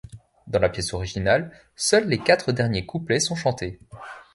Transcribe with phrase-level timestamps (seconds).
[0.47, 3.79] Dans la pièce originale, seuls les quatre derniers couplets sont chantés.